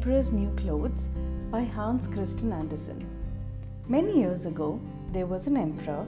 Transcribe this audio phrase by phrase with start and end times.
[0.00, 1.10] Emperor's New Clothes
[1.50, 3.06] by Hans Christian Andersen.
[3.86, 4.80] Many years ago,
[5.12, 6.06] there was an emperor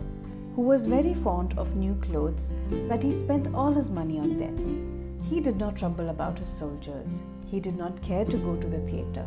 [0.56, 2.44] who was very fond of new clothes
[2.88, 5.20] that he spent all his money on them.
[5.28, 7.06] He did not trouble about his soldiers.
[7.44, 9.26] He did not care to go to the theatre.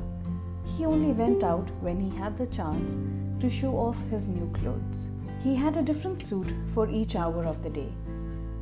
[0.75, 2.97] He only went out when he had the chance
[3.41, 5.09] to show off his new clothes.
[5.43, 7.93] He had a different suit for each hour of the day.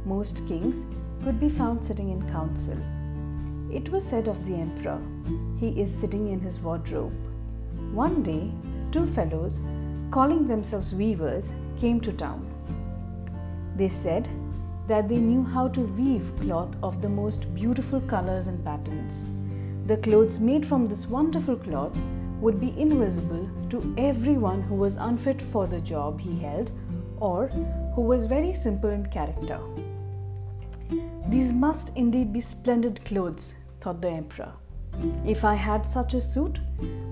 [0.04, 0.84] Most kings
[1.24, 2.78] could be found sitting in council.
[3.74, 5.02] It was said of the emperor,
[5.60, 7.12] he is sitting in his wardrobe.
[7.92, 8.52] One day,
[8.92, 9.60] two fellows,
[10.12, 11.48] calling themselves weavers,
[11.80, 12.46] came to town.
[13.76, 14.30] They said
[14.88, 19.26] that they knew how to weave cloth of the most beautiful colors and patterns.
[19.88, 21.98] The clothes made from this wonderful cloth
[22.42, 26.70] would be invisible to everyone who was unfit for the job he held
[27.20, 27.48] or
[27.96, 29.60] who was very simple in character.
[31.28, 33.54] These must indeed be splendid clothes,
[33.84, 34.54] thought the emperor.
[35.26, 36.60] If I had such a suit,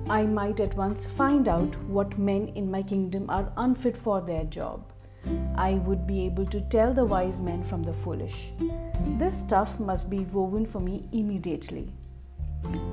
[0.10, 4.44] I might at once find out what men in my kingdom are unfit for their
[4.46, 4.84] job.
[5.56, 8.52] I would be able to tell the wise men from the foolish.
[9.20, 11.92] This stuff must be woven for me immediately.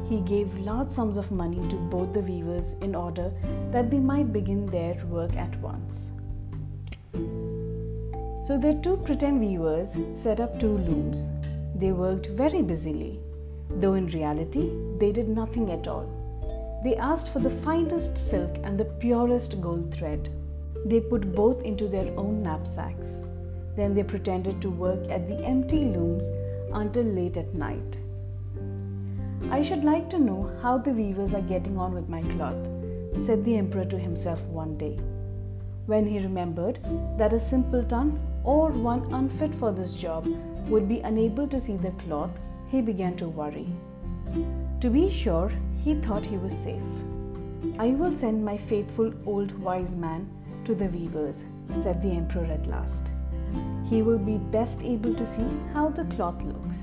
[0.09, 3.31] He gave large sums of money to both the weavers in order
[3.70, 6.11] that they might begin their work at once.
[8.47, 11.19] So the two pretend weavers set up two looms.
[11.75, 13.20] They worked very busily,
[13.70, 16.08] though in reality they did nothing at all.
[16.84, 20.30] They asked for the finest silk and the purest gold thread.
[20.86, 23.06] They put both into their own knapsacks.
[23.77, 26.24] Then they pretended to work at the empty looms
[26.72, 27.98] until late at night.
[29.50, 32.66] I should like to know how the weavers are getting on with my cloth,
[33.24, 34.98] said the emperor to himself one day.
[35.86, 36.80] When he remembered
[37.16, 40.27] that a simpleton or one unfit for this job
[40.69, 42.30] would be unable to see the cloth,
[42.70, 43.69] he began to worry.
[44.80, 45.52] To be sure,
[45.84, 46.83] he thought he was safe.
[47.79, 50.29] I will send my faithful old wise man
[50.64, 51.45] to the weavers,
[51.83, 53.11] said the emperor at last.
[53.89, 56.77] He will be best able to see how the cloth looks.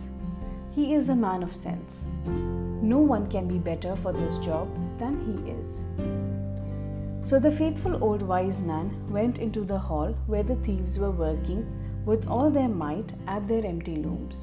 [0.73, 2.05] He is a man of sense.
[2.25, 4.67] No one can be better for this job
[4.99, 7.29] than he is.
[7.29, 11.65] So the faithful old wise man went into the hall where the thieves were working
[12.05, 14.35] with all their might at their empty looms.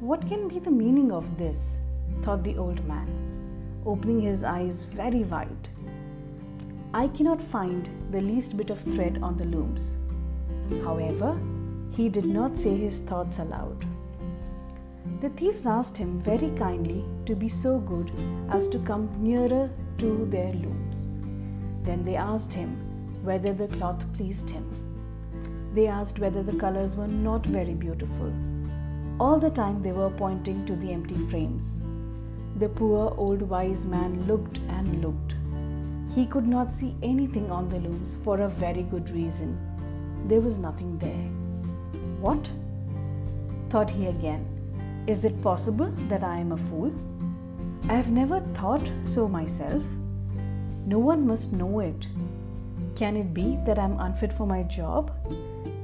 [0.00, 1.78] What can be the meaning of this?
[2.22, 3.08] thought the old man,
[3.86, 5.70] opening his eyes very wide.
[6.92, 9.96] I cannot find the least bit of thread on the looms.
[10.84, 11.40] However,
[11.92, 13.86] he did not say his thoughts aloud.
[15.22, 18.10] The thieves asked him very kindly to be so good
[18.50, 21.06] as to come nearer to their looms.
[21.86, 22.76] Then they asked him
[23.24, 24.68] whether the cloth pleased him.
[25.74, 28.30] They asked whether the colors were not very beautiful.
[29.18, 31.64] All the time they were pointing to the empty frames.
[32.58, 35.34] The poor old wise man looked and looked.
[36.14, 39.58] He could not see anything on the looms for a very good reason.
[40.26, 41.28] There was nothing there.
[42.20, 42.50] What?
[43.70, 44.44] thought he again.
[45.06, 46.92] Is it possible that I am a fool?
[47.88, 49.82] I have never thought so myself.
[50.84, 52.06] No one must know it.
[52.96, 55.10] Can it be that I'm unfit for my job?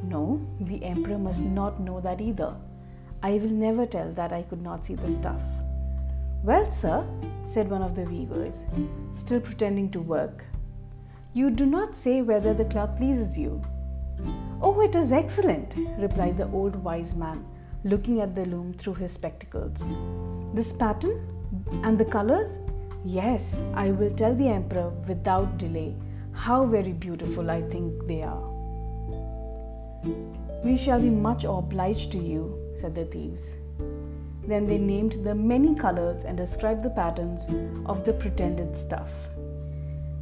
[0.04, 2.54] No, the emperor must not know that either.
[3.22, 5.40] I will never tell that I could not see the stuff.
[6.42, 7.04] Well, sir,
[7.52, 8.56] said one of the weavers,
[9.14, 10.44] still pretending to work,
[11.34, 13.62] you do not say whether the cloth pleases you.
[14.60, 17.44] Oh, it is excellent, replied the old wise man,
[17.84, 19.82] looking at the loom through his spectacles.
[20.54, 21.26] This pattern
[21.84, 22.58] and the colors
[23.04, 25.96] Yes, I will tell the emperor without delay
[26.30, 28.48] how very beautiful I think they are.
[30.62, 33.56] We shall be much obliged to you, said the thieves.
[34.46, 37.42] Then they named the many colors and described the patterns
[37.86, 39.10] of the pretended stuff.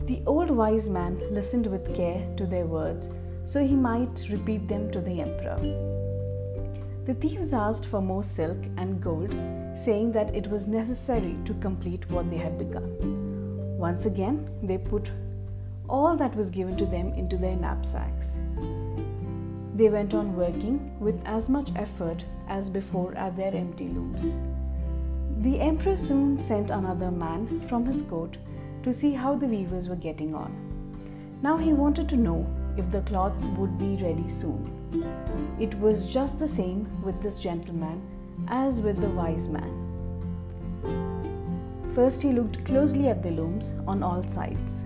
[0.06, 3.08] The old wise man listened with care to their words
[3.46, 5.58] so he might repeat them to the emperor.
[7.06, 9.30] The thieves asked for more silk and gold
[9.74, 12.96] saying that it was necessary to complete what they had begun.
[13.78, 15.10] Once again, they put
[15.88, 18.26] all that was given to them into their knapsacks.
[19.80, 24.22] They went on working with as much effort as before at their empty looms.
[25.42, 28.36] The emperor soon sent another man from his court
[28.82, 30.52] to see how the weavers were getting on.
[31.40, 32.46] Now he wanted to know
[32.76, 34.70] if the cloth would be ready soon.
[35.58, 38.02] It was just the same with this gentleman
[38.48, 39.72] as with the wise man.
[41.94, 44.84] First, he looked closely at the looms on all sides.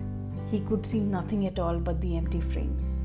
[0.53, 3.04] He could see nothing at all but the empty frames.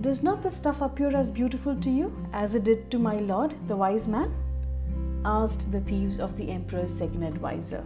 [0.00, 3.54] Does not the stuff appear as beautiful to you as it did to my lord,
[3.68, 4.32] the wise man?
[5.26, 7.84] asked the thieves of the emperor's second adviser.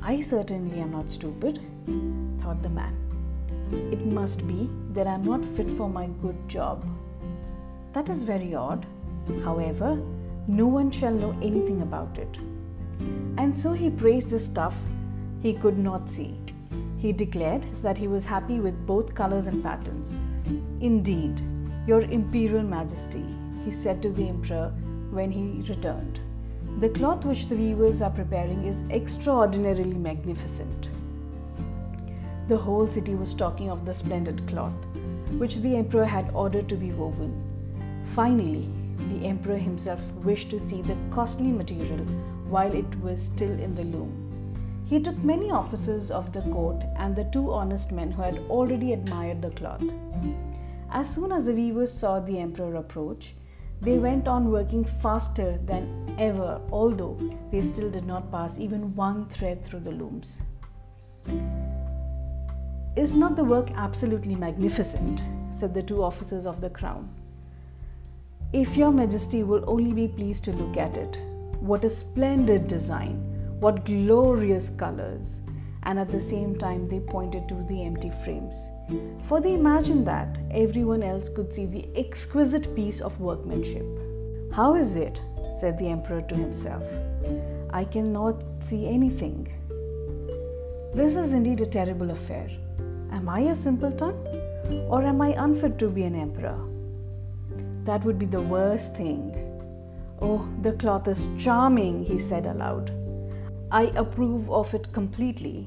[0.00, 1.60] I certainly am not stupid,
[2.40, 2.94] thought the man.
[3.90, 6.86] It must be that I am not fit for my good job.
[7.92, 8.86] That is very odd.
[9.42, 10.00] However,
[10.46, 12.38] no one shall know anything about it.
[13.38, 14.76] And so he praised the stuff
[15.42, 16.36] he could not see.
[17.02, 20.12] He declared that he was happy with both colors and patterns.
[20.80, 21.42] Indeed,
[21.84, 23.24] Your Imperial Majesty,
[23.64, 24.72] he said to the Emperor
[25.10, 26.20] when he returned,
[26.78, 30.90] the cloth which the weavers are preparing is extraordinarily magnificent.
[32.46, 34.86] The whole city was talking of the splendid cloth,
[35.38, 37.34] which the emperor had ordered to be woven.
[38.14, 38.68] Finally,
[39.10, 42.06] the emperor himself wished to see the costly material
[42.48, 44.21] while it was still in the loom.
[44.92, 48.92] He took many officers of the court and the two honest men who had already
[48.92, 49.82] admired the cloth.
[50.90, 53.34] As soon as the weavers saw the emperor approach,
[53.80, 57.16] they went on working faster than ever, although
[57.50, 60.42] they still did not pass even one thread through the looms.
[62.94, 65.22] Is not the work absolutely magnificent?
[65.50, 67.08] said the two officers of the crown.
[68.52, 71.18] If your majesty will only be pleased to look at it,
[71.60, 73.31] what a splendid design,
[73.62, 75.38] what glorious colors!
[75.84, 78.56] And at the same time, they pointed to the empty frames.
[79.28, 83.86] For they imagined that everyone else could see the exquisite piece of workmanship.
[84.52, 85.20] How is it?
[85.60, 86.82] said the emperor to himself.
[87.70, 89.48] I cannot see anything.
[90.92, 92.50] This is indeed a terrible affair.
[93.12, 94.14] Am I a simpleton?
[94.88, 96.58] Or am I unfit to be an emperor?
[97.84, 99.36] That would be the worst thing.
[100.20, 102.92] Oh, the cloth is charming, he said aloud.
[103.72, 105.66] I approve of it completely.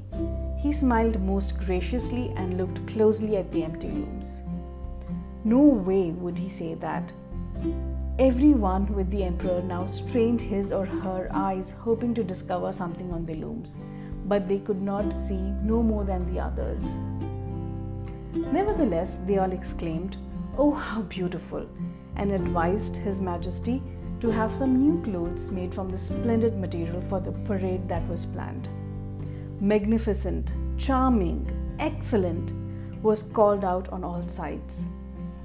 [0.60, 4.26] He smiled most graciously and looked closely at the empty looms.
[5.42, 7.10] No way would he say that.
[8.20, 13.26] Everyone with the emperor now strained his or her eyes, hoping to discover something on
[13.26, 13.70] the looms,
[14.26, 16.84] but they could not see no more than the others.
[18.52, 20.16] Nevertheless, they all exclaimed,
[20.56, 21.66] Oh, how beautiful!
[22.14, 23.82] and advised His Majesty
[24.20, 28.24] to have some new clothes made from the splendid material for the parade that was
[28.26, 28.68] planned.
[29.60, 32.52] Magnificent, charming, excellent
[33.02, 34.84] was called out on all sides.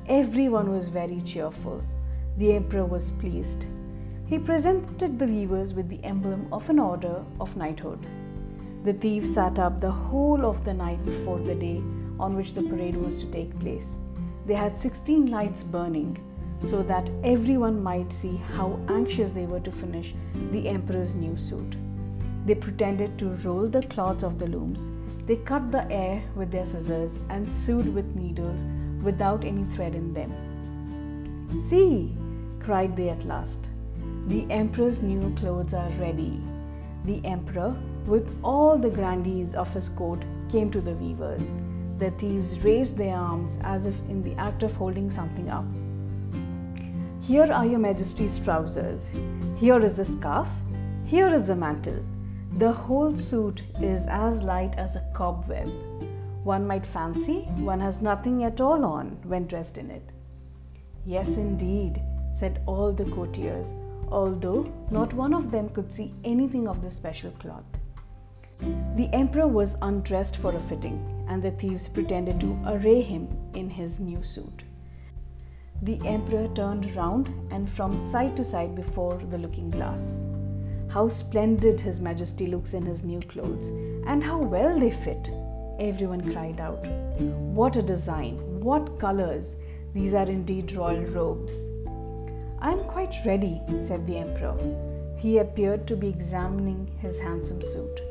[0.07, 1.83] Everyone was very cheerful.
[2.37, 3.65] The emperor was pleased.
[4.25, 8.05] He presented the weavers with the emblem of an order of knighthood.
[8.85, 11.83] The thieves sat up the whole of the night before the day
[12.19, 13.87] on which the parade was to take place.
[14.45, 16.17] They had 16 lights burning
[16.65, 20.13] so that everyone might see how anxious they were to finish
[20.51, 21.75] the emperor's new suit.
[22.45, 24.81] They pretended to roll the cloths of the looms.
[25.27, 28.63] They cut the air with their scissors and sewed with needles
[29.03, 30.31] without any thread in them.
[31.69, 32.15] See,
[32.59, 33.69] cried they at last,
[34.27, 36.39] the emperor's new clothes are ready.
[37.05, 37.75] The emperor,
[38.05, 41.47] with all the grandees of his court, came to the weavers.
[41.97, 45.65] The thieves raised their arms as if in the act of holding something up.
[47.21, 49.07] Here are your majesty's trousers.
[49.55, 50.49] Here is the scarf.
[51.05, 52.03] Here is the mantle.
[52.57, 55.69] The whole suit is as light as a cobweb.
[56.43, 60.09] One might fancy one has nothing at all on when dressed in it.
[61.05, 62.01] Yes, indeed,
[62.39, 63.75] said all the courtiers,
[64.09, 67.65] although not one of them could see anything of the special cloth.
[68.95, 73.69] The emperor was undressed for a fitting, and the thieves pretended to array him in
[73.69, 74.63] his new suit.
[75.83, 80.01] The emperor turned round and from side to side before the looking glass.
[80.89, 83.69] How splendid His Majesty looks in his new clothes,
[84.05, 85.31] and how well they fit!
[85.79, 86.85] Everyone cried out.
[87.59, 88.37] What a design!
[88.59, 89.47] What colors!
[89.95, 91.53] These are indeed royal robes.
[92.59, 94.55] I am quite ready, said the emperor.
[95.17, 98.01] He appeared to be examining his handsome suit.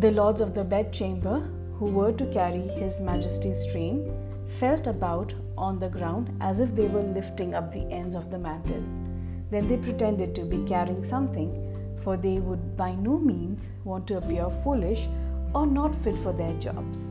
[0.00, 4.12] The lords of the bedchamber, who were to carry His Majesty's train,
[4.58, 8.38] felt about on the ground as if they were lifting up the ends of the
[8.38, 8.82] mantle.
[9.50, 11.50] Then they pretended to be carrying something,
[12.02, 15.08] for they would by no means want to appear foolish
[15.54, 17.10] or not fit for their jobs.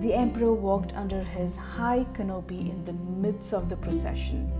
[0.00, 4.50] The emperor walked under his high canopy in the midst of the procession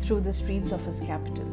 [0.00, 1.46] through the streets of his capital.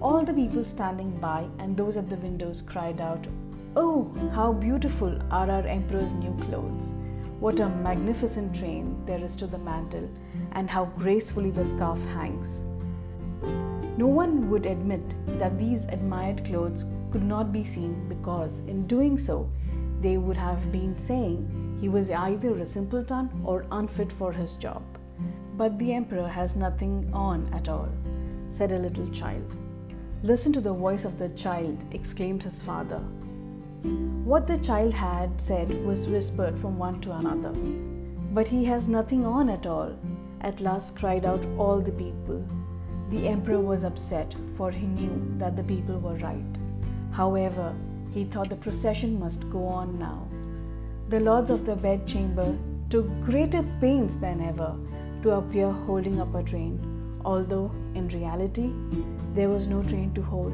[0.00, 3.26] All the people standing by and those at the windows cried out,
[3.74, 6.92] Oh, how beautiful are our emperor's new clothes!
[7.40, 10.08] What a magnificent train there is to the mantle,
[10.52, 12.48] and how gracefully the scarf hangs.
[13.96, 15.02] No one would admit
[15.38, 19.48] that these admired clothes could not be seen because, in doing so,
[20.00, 24.82] they would have been saying he was either a simpleton or unfit for his job.
[25.56, 27.88] But the emperor has nothing on at all,
[28.50, 29.54] said a little child.
[30.24, 33.00] Listen to the voice of the child, exclaimed his father.
[33.82, 37.52] What the child had said was whispered from one to another.
[38.34, 39.94] But he has nothing on at all,
[40.40, 42.44] at last cried out all the people.
[43.10, 46.58] The emperor was upset, for he knew that the people were right.
[47.10, 47.74] However,
[48.12, 50.28] he thought the procession must go on now.
[51.08, 52.56] The lords of the bedchamber
[52.90, 54.76] took greater pains than ever
[55.22, 58.72] to appear holding up a train, although in reality
[59.34, 60.52] there was no train to hold,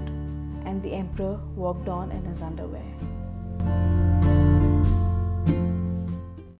[0.65, 2.83] and the emperor walked on in his underwear.
[3.65, 4.04] Bye.